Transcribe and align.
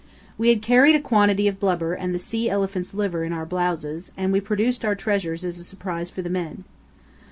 We 0.35 0.49
had 0.49 0.63
carried 0.63 0.95
a 0.95 0.99
quantity 0.99 1.47
of 1.47 1.59
blubber 1.59 1.93
and 1.93 2.11
the 2.11 2.17
sea 2.17 2.49
elephant's 2.49 2.95
liver 2.95 3.23
in 3.23 3.31
our 3.33 3.45
blouses, 3.45 4.11
and 4.17 4.33
we 4.33 4.41
produced 4.41 4.83
our 4.83 4.95
treasures 4.95 5.45
as 5.45 5.59
a 5.59 5.63
surprise 5.63 6.09
for 6.09 6.23
the 6.23 6.27
men. 6.31 6.63